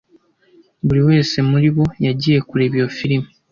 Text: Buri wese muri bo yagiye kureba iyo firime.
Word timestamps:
Buri 0.85 1.01
wese 1.09 1.37
muri 1.49 1.67
bo 1.75 1.85
yagiye 2.05 2.39
kureba 2.49 2.73
iyo 2.79 2.87
firime. 2.97 3.29